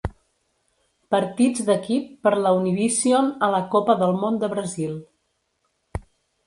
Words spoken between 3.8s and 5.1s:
del Món de Brasil.